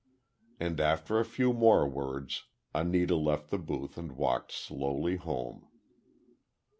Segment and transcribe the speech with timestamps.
[0.59, 5.67] And after a few more words Anita left the booth and walked slowly home.